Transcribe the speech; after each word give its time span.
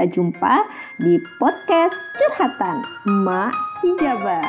kita 0.00 0.16
jumpa 0.16 0.64
di 0.96 1.20
podcast 1.36 2.08
Curhatan 2.16 2.80
Emak 3.04 3.52
Hijabar. 3.84 4.48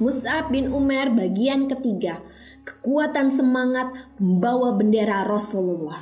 Mus'ab 0.00 0.48
bin 0.48 0.72
Umar 0.72 1.12
bagian 1.12 1.68
ketiga. 1.68 2.24
Kekuatan 2.64 3.28
semangat 3.28 3.92
membawa 4.16 4.72
bendera 4.72 5.28
Rasulullah. 5.28 6.00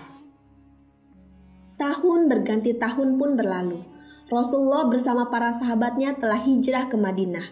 Tahun 1.74 2.30
berganti 2.30 2.78
tahun 2.78 3.18
pun 3.18 3.34
berlalu. 3.34 3.82
Rasulullah 4.30 4.86
bersama 4.86 5.26
para 5.26 5.50
sahabatnya 5.50 6.14
telah 6.14 6.38
hijrah 6.38 6.86
ke 6.86 6.94
Madinah. 6.94 7.50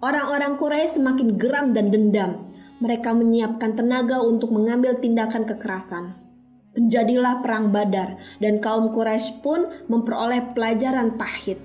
Orang-orang 0.00 0.56
Quraisy 0.56 1.04
semakin 1.04 1.36
geram 1.36 1.76
dan 1.76 1.92
dendam. 1.92 2.48
Mereka 2.80 3.12
menyiapkan 3.12 3.76
tenaga 3.76 4.24
untuk 4.24 4.56
mengambil 4.56 4.96
tindakan 4.96 5.44
kekerasan. 5.44 6.25
Terjadilah 6.76 7.40
perang 7.40 7.72
Badar 7.72 8.20
dan 8.36 8.60
kaum 8.60 8.92
Quraisy 8.92 9.40
pun 9.40 9.64
memperoleh 9.88 10.52
pelajaran 10.52 11.16
pahit 11.16 11.56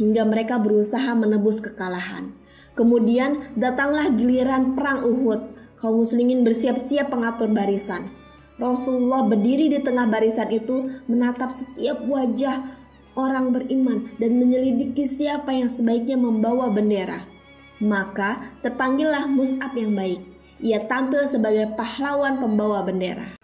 hingga 0.00 0.24
mereka 0.24 0.56
berusaha 0.56 1.12
menebus 1.12 1.60
kekalahan. 1.60 2.32
Kemudian 2.72 3.52
datanglah 3.60 4.08
giliran 4.08 4.72
perang 4.72 5.04
Uhud. 5.04 5.52
Kaum 5.76 6.00
muslimin 6.00 6.48
bersiap-siap 6.48 7.12
pengatur 7.12 7.52
barisan. 7.52 8.08
Rasulullah 8.56 9.28
berdiri 9.28 9.68
di 9.68 9.84
tengah 9.84 10.08
barisan 10.08 10.48
itu 10.48 10.88
menatap 11.12 11.52
setiap 11.52 12.00
wajah 12.08 12.72
orang 13.20 13.52
beriman 13.52 14.08
dan 14.16 14.40
menyelidiki 14.40 15.04
siapa 15.04 15.52
yang 15.52 15.68
sebaiknya 15.68 16.16
membawa 16.16 16.72
bendera. 16.72 17.28
Maka 17.84 18.56
terpanggillah 18.64 19.28
Mus'ab 19.28 19.76
yang 19.76 19.92
baik. 19.92 20.24
Ia 20.64 20.88
tampil 20.88 21.28
sebagai 21.28 21.76
pahlawan 21.76 22.40
pembawa 22.40 22.80
bendera. 22.80 23.43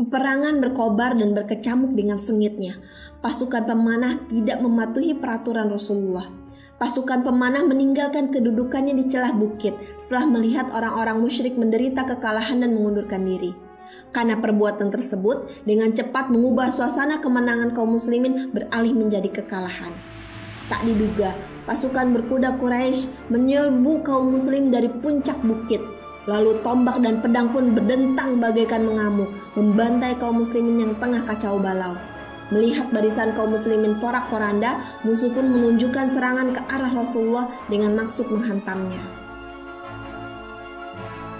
Peperangan 0.00 0.64
berkobar 0.64 1.12
dan 1.12 1.36
berkecamuk 1.36 1.92
dengan 1.92 2.16
sengitnya. 2.16 2.80
Pasukan 3.20 3.68
pemanah 3.68 4.16
tidak 4.32 4.64
mematuhi 4.64 5.12
peraturan 5.12 5.68
Rasulullah. 5.68 6.24
Pasukan 6.80 7.20
pemanah 7.20 7.60
meninggalkan 7.68 8.32
kedudukannya 8.32 8.96
di 8.96 9.04
celah 9.12 9.36
bukit 9.36 9.76
setelah 10.00 10.40
melihat 10.40 10.72
orang-orang 10.72 11.20
musyrik 11.20 11.52
menderita 11.60 12.08
kekalahan 12.08 12.64
dan 12.64 12.72
mengundurkan 12.72 13.28
diri. 13.28 13.52
Karena 14.08 14.40
perbuatan 14.40 14.88
tersebut 14.88 15.68
dengan 15.68 15.92
cepat 15.92 16.32
mengubah 16.32 16.72
suasana 16.72 17.20
kemenangan 17.20 17.76
kaum 17.76 17.92
muslimin 18.00 18.56
beralih 18.56 18.96
menjadi 18.96 19.28
kekalahan. 19.28 19.92
Tak 20.72 20.80
diduga, 20.88 21.36
pasukan 21.68 22.16
berkuda 22.16 22.56
Quraisy 22.56 23.28
menyerbu 23.28 24.00
kaum 24.00 24.32
muslim 24.32 24.72
dari 24.72 24.88
puncak 24.88 25.36
bukit. 25.44 25.99
Lalu 26.28 26.60
tombak 26.60 27.00
dan 27.00 27.24
pedang 27.24 27.48
pun 27.48 27.72
berdentang 27.72 28.36
bagaikan 28.36 28.84
mengamuk, 28.84 29.32
membantai 29.56 30.20
kaum 30.20 30.44
muslimin 30.44 30.84
yang 30.84 30.94
tengah 31.00 31.24
kacau 31.24 31.56
balau. 31.56 31.96
Melihat 32.52 32.92
barisan 32.92 33.32
kaum 33.32 33.56
muslimin 33.56 33.96
porak-poranda, 33.96 34.84
musuh 35.00 35.32
pun 35.32 35.48
menunjukkan 35.48 36.12
serangan 36.12 36.52
ke 36.52 36.60
arah 36.68 36.92
Rasulullah 36.92 37.48
dengan 37.72 37.96
maksud 37.96 38.28
menghantamnya. 38.28 39.00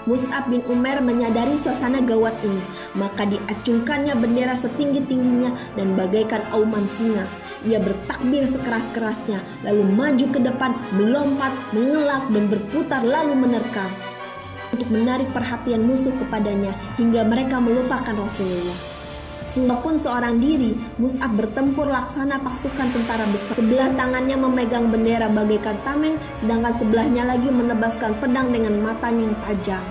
Mus'ab 0.09 0.49
bin 0.49 0.65
Umar 0.65 0.97
menyadari 0.97 1.53
suasana 1.53 2.01
gawat 2.01 2.33
ini, 2.41 2.63
maka 2.97 3.21
diacungkannya 3.29 4.17
bendera 4.17 4.57
setinggi-tingginya 4.57 5.77
dan 5.77 5.93
bagaikan 5.93 6.41
auman 6.57 6.89
singa. 6.89 7.29
Ia 7.69 7.77
bertakbir 7.77 8.41
sekeras-kerasnya, 8.49 9.45
lalu 9.61 9.85
maju 9.85 10.25
ke 10.25 10.41
depan, 10.41 10.73
melompat, 10.97 11.53
mengelak, 11.69 12.25
dan 12.33 12.49
berputar 12.49 13.05
lalu 13.05 13.37
menerkam 13.37 13.93
untuk 14.81 14.97
menarik 14.97 15.29
perhatian 15.29 15.85
musuh 15.85 16.09
kepadanya 16.17 16.73
hingga 16.97 17.21
mereka 17.21 17.61
melupakan 17.61 18.17
Rasulullah. 18.17 18.73
Sungguh 19.45 19.77
pun 19.85 19.93
seorang 19.93 20.41
diri, 20.41 20.73
Mus'ab 20.97 21.37
bertempur 21.37 21.85
laksana 21.85 22.41
pasukan 22.41 22.89
tentara 22.89 23.29
besar. 23.29 23.53
Sebelah 23.61 23.93
tangannya 23.93 24.41
memegang 24.41 24.89
bendera 24.89 25.29
bagaikan 25.29 25.77
tameng, 25.85 26.17
sedangkan 26.33 26.73
sebelahnya 26.73 27.29
lagi 27.29 27.53
menebaskan 27.53 28.17
pedang 28.17 28.49
dengan 28.49 28.81
matanya 28.81 29.29
yang 29.29 29.37
tajam. 29.45 29.83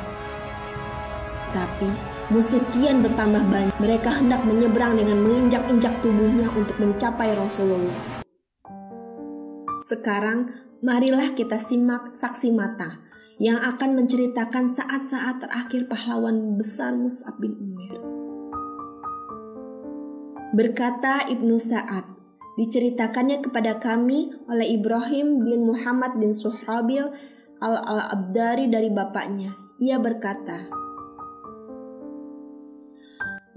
Tapi 1.55 1.91
Musuh 2.31 2.63
kian 2.71 3.03
bertambah 3.03 3.43
banyak. 3.51 3.75
Mereka 3.83 4.23
hendak 4.23 4.47
menyeberang 4.47 4.95
dengan 4.95 5.19
menginjak-injak 5.19 5.91
tubuhnya 5.99 6.47
untuk 6.55 6.79
mencapai 6.79 7.35
Rasulullah. 7.35 8.23
Sekarang, 9.83 10.47
marilah 10.79 11.35
kita 11.35 11.59
simak 11.59 12.15
saksi 12.15 12.55
mata 12.55 13.10
yang 13.41 13.57
akan 13.57 13.97
menceritakan 13.97 14.69
saat-saat 14.69 15.41
terakhir 15.41 15.89
pahlawan 15.89 16.61
besar 16.61 16.93
Mus'ab 16.93 17.41
bin 17.41 17.57
Umar. 17.57 17.97
Berkata 20.53 21.25
Ibnu 21.25 21.57
Sa'ad, 21.57 22.05
diceritakannya 22.61 23.41
kepada 23.41 23.81
kami 23.81 24.29
oleh 24.45 24.77
Ibrahim 24.77 25.41
bin 25.49 25.65
Muhammad 25.65 26.21
bin 26.21 26.37
Suhabil 26.37 27.09
al-Abdari 27.65 28.69
dari 28.69 28.93
bapaknya. 28.93 29.57
Ia 29.81 29.97
berkata, 29.97 30.69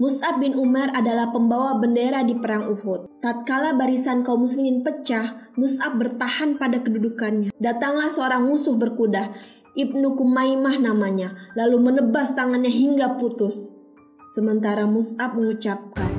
Mus'ab 0.00 0.40
bin 0.40 0.56
Umar 0.56 0.96
adalah 0.96 1.28
pembawa 1.28 1.76
bendera 1.76 2.24
di 2.24 2.32
perang 2.34 2.72
Uhud. 2.72 3.20
Tatkala 3.20 3.76
barisan 3.76 4.24
kaum 4.24 4.48
muslimin 4.48 4.80
pecah, 4.80 5.52
Mus'ab 5.60 6.00
bertahan 6.00 6.56
pada 6.56 6.80
kedudukannya. 6.80 7.52
Datanglah 7.60 8.08
seorang 8.10 8.42
musuh 8.42 8.74
berkuda, 8.74 9.30
Ibnu 9.74 10.14
Kumaimah 10.14 10.78
namanya, 10.78 11.34
lalu 11.58 11.90
menebas 11.90 12.30
tangannya 12.38 12.70
hingga 12.70 13.18
putus. 13.18 13.74
Sementara 14.30 14.86
Mus'ab 14.86 15.34
mengucapkan, 15.34 16.14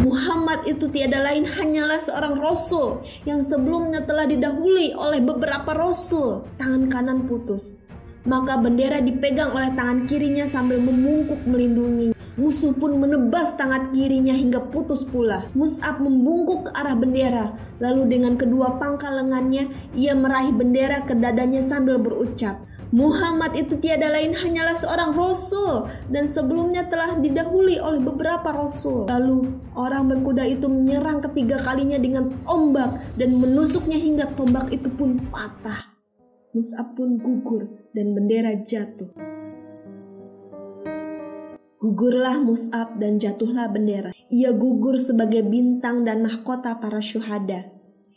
Muhammad 0.00 0.64
itu 0.64 0.88
tiada 0.88 1.20
lain 1.20 1.44
hanyalah 1.44 2.00
seorang 2.00 2.40
rasul 2.40 3.04
yang 3.28 3.44
sebelumnya 3.44 4.08
telah 4.08 4.24
didahului 4.24 4.96
oleh 4.96 5.20
beberapa 5.20 5.76
rasul. 5.76 6.48
Tangan 6.56 6.88
kanan 6.88 7.28
putus. 7.28 7.76
Maka 8.24 8.56
bendera 8.56 9.04
dipegang 9.04 9.52
oleh 9.52 9.76
tangan 9.76 10.08
kirinya 10.08 10.48
sambil 10.48 10.80
memungkuk 10.80 11.44
melindungi. 11.44 12.16
Musuh 12.40 12.72
pun 12.72 12.96
menebas 12.96 13.52
tangan 13.54 13.92
kirinya 13.92 14.32
hingga 14.32 14.72
putus 14.72 15.04
pula. 15.04 15.44
Mus'ab 15.52 16.00
membungkuk 16.00 16.66
ke 16.66 16.70
arah 16.72 16.96
bendera. 16.96 17.52
Lalu 17.84 18.16
dengan 18.16 18.40
kedua 18.40 18.80
pangkal 18.80 19.20
lengannya, 19.20 19.68
ia 19.92 20.16
meraih 20.16 20.56
bendera 20.56 21.04
ke 21.04 21.12
dadanya 21.14 21.60
sambil 21.60 22.00
berucap, 22.00 22.64
Muhammad 22.92 23.56
itu 23.56 23.80
tiada 23.80 24.12
lain 24.12 24.36
hanyalah 24.36 24.76
seorang 24.76 25.16
rasul 25.16 25.88
dan 26.12 26.28
sebelumnya 26.28 26.84
telah 26.90 27.16
didahului 27.16 27.80
oleh 27.80 28.02
beberapa 28.02 28.52
rasul. 28.52 29.08
Lalu 29.08 29.56
orang 29.78 30.10
berkuda 30.10 30.44
itu 30.44 30.68
menyerang 30.68 31.24
ketiga 31.24 31.56
kalinya 31.62 31.96
dengan 31.96 32.34
tombak 32.44 33.00
dan 33.16 33.32
menusuknya 33.38 33.96
hingga 33.96 34.28
tombak 34.36 34.68
itu 34.74 34.92
pun 34.92 35.16
patah. 35.32 35.94
Mus'ab 36.54 36.94
pun 36.94 37.18
gugur 37.18 37.66
dan 37.96 38.14
bendera 38.14 38.54
jatuh. 38.62 39.10
Gugurlah 41.84 42.40
Mus'ab 42.40 42.96
dan 42.96 43.20
jatuhlah 43.20 43.68
bendera. 43.68 44.14
Ia 44.32 44.56
gugur 44.56 44.96
sebagai 44.96 45.44
bintang 45.44 46.06
dan 46.06 46.24
mahkota 46.24 46.80
para 46.80 47.02
syuhada. 47.02 47.74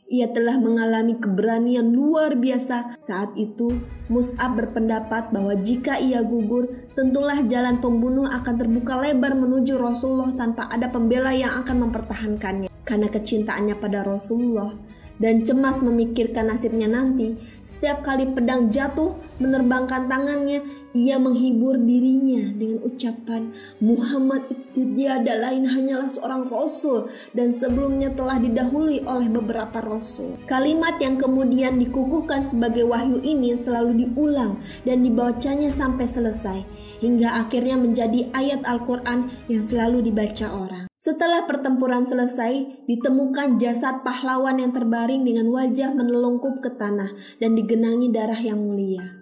Ia 0.07 0.31
telah 0.31 0.55
mengalami 0.55 1.19
keberanian 1.19 1.91
luar 1.91 2.39
biasa. 2.39 2.95
Saat 2.95 3.35
itu, 3.35 3.83
Mus'ab 4.07 4.55
berpendapat 4.55 5.35
bahwa 5.35 5.51
jika 5.59 5.99
ia 5.99 6.23
gugur, 6.23 6.71
tentulah 6.95 7.43
jalan 7.43 7.83
pembunuh 7.83 8.23
akan 8.23 8.55
terbuka 8.55 8.95
lebar 9.03 9.35
menuju 9.35 9.75
Rasulullah 9.75 10.31
tanpa 10.31 10.71
ada 10.71 10.87
pembela 10.87 11.35
yang 11.35 11.59
akan 11.59 11.91
mempertahankannya. 11.91 12.71
Karena 12.87 13.11
kecintaannya 13.11 13.75
pada 13.75 14.07
Rasulullah, 14.07 14.71
dan 15.19 15.43
cemas 15.43 15.83
memikirkan 15.83 16.55
nasibnya 16.55 16.87
nanti, 16.87 17.35
setiap 17.59 17.99
kali 18.05 18.31
pedang 18.31 18.71
jatuh 18.71 19.11
menerbangkan 19.43 20.07
tangannya, 20.07 20.63
ia 20.97 21.21
menghibur 21.21 21.77
dirinya 21.77 22.49
dengan 22.57 22.81
ucapan 22.81 23.53
Muhammad 23.77 24.49
itu 24.49 24.81
tiada 24.97 25.37
lain 25.37 25.69
hanyalah 25.69 26.09
seorang 26.09 26.49
rasul 26.49 27.13
dan 27.37 27.53
sebelumnya 27.53 28.09
telah 28.17 28.41
didahului 28.41 29.05
oleh 29.05 29.29
beberapa 29.29 29.77
rasul. 29.85 30.41
Kalimat 30.49 30.97
yang 30.97 31.21
kemudian 31.21 31.77
dikukuhkan 31.77 32.41
sebagai 32.41 32.89
wahyu 32.89 33.21
ini 33.21 33.53
selalu 33.53 34.09
diulang 34.09 34.57
dan 34.89 35.05
dibacanya 35.05 35.69
sampai 35.69 36.09
selesai 36.09 36.59
hingga 37.05 37.45
akhirnya 37.45 37.77
menjadi 37.77 38.33
ayat 38.33 38.65
Al-Quran 38.65 39.29
yang 39.45 39.61
selalu 39.61 40.09
dibaca 40.09 40.49
orang. 40.49 40.85
Setelah 40.97 41.45
pertempuran 41.45 42.09
selesai, 42.09 42.85
ditemukan 42.89 43.61
jasad 43.61 44.01
pahlawan 44.01 44.57
yang 44.57 44.73
terbaring 44.73 45.21
dengan 45.21 45.53
wajah 45.53 45.93
menelungkup 45.93 46.57
ke 46.57 46.73
tanah 46.73 47.13
dan 47.37 47.53
digenangi 47.53 48.09
darah 48.09 48.41
yang 48.41 48.57
mulia. 48.57 49.16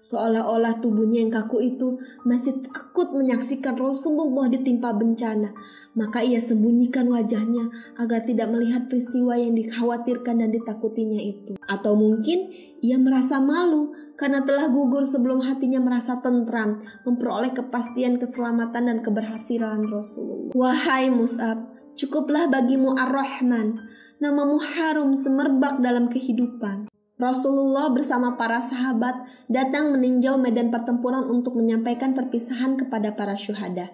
Seolah-olah 0.00 0.80
tubuhnya 0.80 1.20
yang 1.20 1.32
kaku 1.32 1.60
itu 1.60 2.00
masih 2.24 2.64
takut 2.64 3.12
menyaksikan 3.12 3.76
Rasulullah 3.76 4.48
ditimpa 4.48 4.96
bencana, 4.96 5.52
maka 5.92 6.24
ia 6.24 6.40
sembunyikan 6.40 7.04
wajahnya 7.12 7.68
agar 8.00 8.24
tidak 8.24 8.48
melihat 8.48 8.88
peristiwa 8.88 9.36
yang 9.36 9.52
dikhawatirkan 9.52 10.40
dan 10.40 10.50
ditakutinya 10.50 11.20
itu. 11.20 11.60
Atau 11.68 12.00
mungkin 12.00 12.48
ia 12.80 12.96
merasa 12.96 13.44
malu 13.44 13.92
karena 14.16 14.40
telah 14.44 14.72
gugur 14.72 15.04
sebelum 15.04 15.44
hatinya 15.44 15.84
merasa 15.84 16.24
tentram, 16.24 16.80
memperoleh 17.04 17.52
kepastian 17.52 18.16
keselamatan 18.16 18.88
dan 18.88 18.98
keberhasilan 19.04 19.84
Rasulullah. 19.84 20.52
Wahai 20.56 21.12
Mus'ab, 21.12 21.80
Cukuplah 22.00 22.48
bagimu 22.48 22.96
Ar-Rahman, 22.96 23.76
namamu 24.24 24.56
harum 24.56 25.12
semerbak 25.12 25.84
dalam 25.84 26.08
kehidupan. 26.08 26.88
Rasulullah 27.20 27.92
bersama 27.92 28.40
para 28.40 28.64
sahabat 28.64 29.28
datang 29.44 29.92
meninjau 29.92 30.40
medan 30.40 30.72
pertempuran 30.72 31.28
untuk 31.28 31.52
menyampaikan 31.52 32.16
perpisahan 32.16 32.80
kepada 32.80 33.12
para 33.12 33.36
syuhada. 33.36 33.92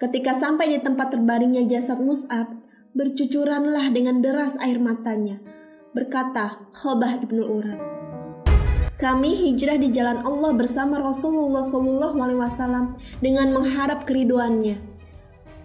Ketika 0.00 0.32
sampai 0.32 0.72
di 0.72 0.78
tempat 0.80 1.12
terbaringnya 1.12 1.68
jasad 1.68 2.00
Mus'ab, 2.00 2.48
bercucuranlah 2.96 3.92
dengan 3.92 4.24
deras 4.24 4.56
air 4.64 4.80
matanya. 4.80 5.36
Berkata 5.92 6.64
Khobah 6.72 7.20
ibnu 7.20 7.44
Urat, 7.44 7.76
kami 8.96 9.36
hijrah 9.36 9.76
di 9.76 9.92
jalan 9.92 10.24
Allah 10.24 10.56
bersama 10.56 10.96
Rasulullah 10.96 11.60
Shallallahu 11.60 12.16
Alaihi 12.24 12.40
Wasallam 12.40 12.96
dengan 13.20 13.52
mengharap 13.52 14.08
keriduannya. 14.08 14.80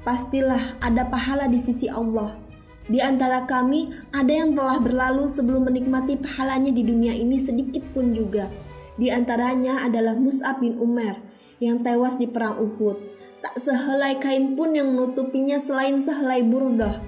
Pastilah 0.03 0.75
ada 0.83 1.07
pahala 1.07 1.47
di 1.47 1.55
sisi 1.55 1.87
Allah 1.87 2.46
di 2.87 3.03
antara 3.03 3.43
kami 3.43 3.91
ada 4.15 4.31
yang 4.31 4.55
telah 4.55 4.79
berlalu 4.79 5.27
sebelum 5.27 5.67
menikmati 5.67 6.15
pahalanya 6.15 6.71
di 6.71 6.87
dunia 6.87 7.11
ini 7.11 7.35
sedikit 7.35 7.83
pun 7.91 8.15
juga. 8.15 8.47
Di 8.95 9.11
antaranya 9.11 9.83
adalah 9.83 10.15
Mus'ab 10.15 10.63
bin 10.63 10.79
Umar 10.79 11.19
yang 11.59 11.83
tewas 11.83 12.15
di 12.15 12.31
perang 12.31 12.55
Uhud. 12.55 12.97
Tak 13.43 13.59
sehelai 13.59 14.17
kain 14.23 14.55
pun 14.55 14.71
yang 14.73 14.95
menutupinya 14.95 15.59
selain 15.59 15.99
sehelai 15.99 16.41
burdah. 16.47 17.03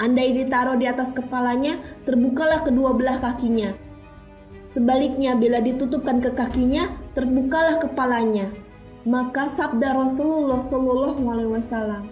Andai 0.00 0.32
ditaruh 0.32 0.76
di 0.76 0.88
atas 0.88 1.12
kepalanya, 1.12 1.76
terbukalah 2.08 2.64
kedua 2.64 2.96
belah 2.96 3.16
kakinya. 3.20 3.76
Sebaliknya 4.66 5.38
bila 5.38 5.62
ditutupkan 5.62 6.18
ke 6.18 6.34
kakinya, 6.34 6.90
terbukalah 7.14 7.78
kepalanya. 7.78 8.50
Maka 9.06 9.46
sabda 9.46 9.94
Rasulullah 9.94 10.58
Shallallahu 10.58 11.22
Alaihi 11.30 11.52
Wasallam, 11.54 12.10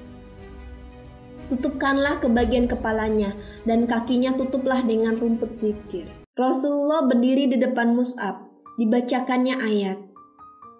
tutupkanlah 1.48 2.20
ke 2.20 2.28
bagian 2.32 2.68
kepalanya, 2.68 3.36
dan 3.68 3.84
kakinya 3.84 4.32
tutuplah 4.34 4.80
dengan 4.84 5.16
rumput 5.16 5.52
zikir. 5.52 6.08
Rasulullah 6.34 7.06
berdiri 7.06 7.46
di 7.46 7.56
depan 7.60 7.94
Mus'ab, 7.94 8.48
dibacakannya 8.80 9.56
ayat. 9.60 9.98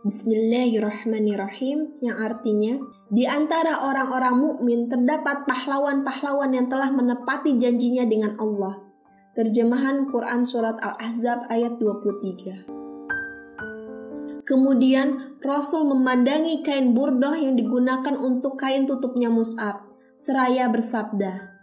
Bismillahirrahmanirrahim 0.04 2.04
yang 2.04 2.20
artinya 2.20 2.76
di 3.08 3.24
antara 3.24 3.88
orang-orang 3.88 4.36
mukmin 4.36 4.84
terdapat 4.84 5.48
pahlawan-pahlawan 5.48 6.52
yang 6.52 6.68
telah 6.68 6.92
menepati 6.92 7.56
janjinya 7.56 8.04
dengan 8.04 8.36
Allah. 8.36 8.84
Terjemahan 9.32 10.04
Quran 10.12 10.44
Surat 10.44 10.76
Al-Ahzab 10.78 11.50
ayat 11.50 11.82
23 11.82 12.74
Kemudian 14.44 15.40
Rasul 15.40 15.88
memandangi 15.88 16.60
kain 16.60 16.92
burdoh 16.92 17.32
yang 17.32 17.56
digunakan 17.56 18.12
untuk 18.14 18.60
kain 18.60 18.84
tutupnya 18.84 19.32
Mus'ab 19.32 19.83
seraya 20.14 20.70
bersabda, 20.70 21.54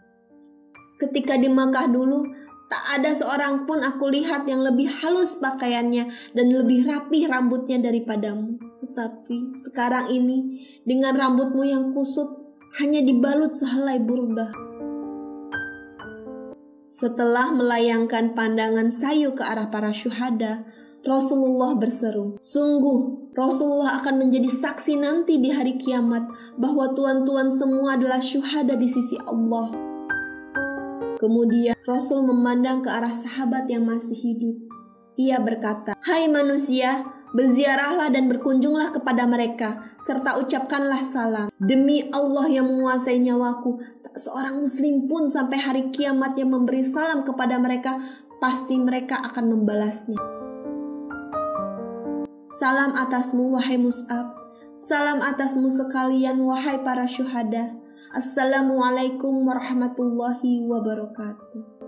Ketika 1.01 1.33
di 1.33 1.49
Makkah 1.49 1.89
dulu, 1.89 2.29
tak 2.69 3.01
ada 3.01 3.09
seorang 3.09 3.65
pun 3.65 3.81
aku 3.81 4.13
lihat 4.13 4.45
yang 4.45 4.61
lebih 4.61 4.85
halus 4.85 5.33
pakaiannya 5.41 6.13
dan 6.37 6.47
lebih 6.53 6.85
rapih 6.85 7.25
rambutnya 7.25 7.81
daripadamu. 7.81 8.61
Tetapi 8.77 9.49
sekarang 9.57 10.13
ini, 10.13 10.61
dengan 10.85 11.17
rambutmu 11.17 11.65
yang 11.65 11.89
kusut, 11.89 12.29
hanya 12.77 13.01
dibalut 13.01 13.57
sehelai 13.57 13.97
burdah. 13.97 14.53
Setelah 16.93 17.49
melayangkan 17.49 18.37
pandangan 18.37 18.93
sayu 18.93 19.33
ke 19.33 19.41
arah 19.41 19.73
para 19.73 19.89
syuhada, 19.89 20.69
Rasulullah 21.01 21.73
berseru, 21.73 22.37
"Sungguh, 22.37 23.33
Rasulullah 23.33 23.97
akan 23.97 24.21
menjadi 24.21 24.45
saksi 24.45 25.01
nanti 25.01 25.41
di 25.41 25.49
hari 25.49 25.81
kiamat 25.81 26.29
bahwa 26.61 26.93
tuan-tuan 26.93 27.49
semua 27.49 27.97
adalah 27.97 28.21
syuhada 28.21 28.77
di 28.77 28.85
sisi 28.85 29.17
Allah." 29.25 29.73
Kemudian 31.17 31.73
Rasul 31.89 32.25
memandang 32.29 32.85
ke 32.85 32.89
arah 32.89 33.13
sahabat 33.13 33.65
yang 33.65 33.89
masih 33.89 34.13
hidup. 34.13 34.57
Ia 35.17 35.41
berkata, 35.41 35.97
"Hai 36.05 36.29
manusia, 36.29 37.05
berziarahlah 37.33 38.13
dan 38.13 38.29
berkunjunglah 38.29 38.93
kepada 38.93 39.25
mereka, 39.25 39.97
serta 39.97 40.37
ucapkanlah 40.37 41.01
salam. 41.01 41.47
Demi 41.57 42.13
Allah 42.13 42.45
yang 42.45 42.69
menguasai 42.69 43.17
nyawaku, 43.21 43.81
tak 44.05 44.21
seorang 44.21 44.61
muslim 44.61 45.09
pun 45.09 45.25
sampai 45.25 45.57
hari 45.57 45.83
kiamat 45.89 46.37
yang 46.37 46.53
memberi 46.53 46.85
salam 46.85 47.25
kepada 47.25 47.57
mereka, 47.57 48.01
pasti 48.37 48.77
mereka 48.77 49.17
akan 49.21 49.49
membalasnya." 49.49 50.40
Salam 52.51 52.91
atasmu 52.99 53.55
wahai 53.55 53.79
Mus'ab. 53.79 54.35
Salam 54.75 55.23
atasmu 55.23 55.71
sekalian 55.71 56.43
wahai 56.43 56.83
para 56.83 57.07
syuhada. 57.07 57.79
Assalamualaikum 58.11 59.47
warahmatullahi 59.47 60.59
wabarakatuh. 60.67 61.80